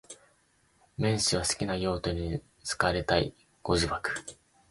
[0.97, 3.35] 綿 h 氏は好きな使途に好かれたい。
[3.61, 4.15] ご自爆